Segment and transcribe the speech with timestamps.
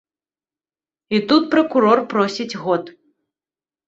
[1.17, 2.83] І тут пракурор просіць год.